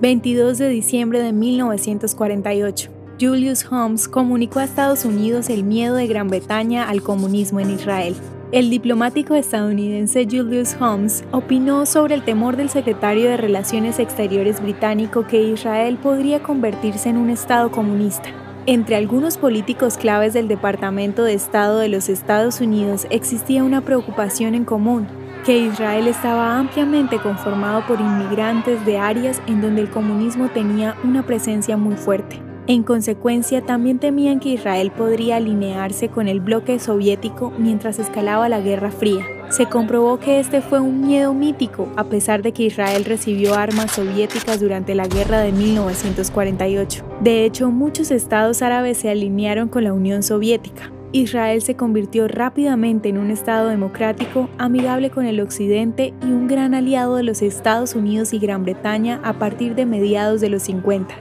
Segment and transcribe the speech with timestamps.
[0.00, 2.90] 22 de diciembre de 1948.
[3.18, 8.14] Julius Holmes comunicó a Estados Unidos el miedo de Gran Bretaña al comunismo en Israel.
[8.52, 15.26] El diplomático estadounidense Julius Holmes opinó sobre el temor del secretario de Relaciones Exteriores británico
[15.26, 18.28] que Israel podría convertirse en un Estado comunista.
[18.66, 24.54] Entre algunos políticos claves del Departamento de Estado de los Estados Unidos existía una preocupación
[24.54, 25.06] en común,
[25.46, 31.24] que Israel estaba ampliamente conformado por inmigrantes de áreas en donde el comunismo tenía una
[31.24, 32.42] presencia muy fuerte.
[32.66, 38.60] En consecuencia, también temían que Israel podría alinearse con el bloque soviético mientras escalaba la
[38.60, 39.24] Guerra Fría.
[39.50, 43.92] Se comprobó que este fue un miedo mítico, a pesar de que Israel recibió armas
[43.92, 47.04] soviéticas durante la guerra de 1948.
[47.20, 50.90] De hecho, muchos estados árabes se alinearon con la Unión Soviética.
[51.12, 56.74] Israel se convirtió rápidamente en un Estado democrático, amigable con el Occidente y un gran
[56.74, 61.14] aliado de los Estados Unidos y Gran Bretaña a partir de mediados de los 50.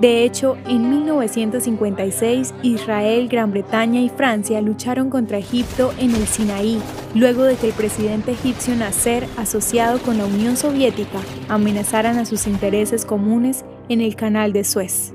[0.00, 6.80] De hecho, en 1956 Israel, Gran Bretaña y Francia lucharon contra Egipto en el Sinaí,
[7.14, 12.48] luego de que el presidente egipcio Nasser, asociado con la Unión Soviética, amenazaran a sus
[12.48, 15.14] intereses comunes en el canal de Suez.